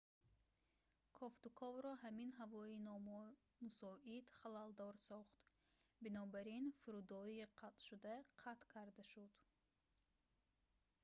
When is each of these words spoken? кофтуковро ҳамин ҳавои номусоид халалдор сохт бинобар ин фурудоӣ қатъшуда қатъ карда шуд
кофтуковро 1.17 1.91
ҳамин 2.03 2.29
ҳавои 2.39 2.75
номусоид 2.89 4.25
халалдор 4.39 4.95
сохт 5.09 5.35
бинобар 6.03 6.45
ин 6.59 6.65
фурудоӣ 6.81 7.35
қатъшуда 7.59 8.15
қатъ 8.41 8.65
карда 8.73 9.03
шуд 9.11 9.33